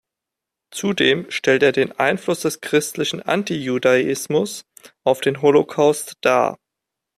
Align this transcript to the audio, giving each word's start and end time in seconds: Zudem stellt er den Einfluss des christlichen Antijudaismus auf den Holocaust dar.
Zudem 0.73 1.29
stellt 1.29 1.61
er 1.61 1.71
den 1.73 1.91
Einfluss 1.91 2.39
des 2.41 2.59
christlichen 2.59 3.21
Antijudaismus 3.21 4.63
auf 5.03 5.21
den 5.21 5.43
Holocaust 5.43 6.15
dar. 6.21 6.57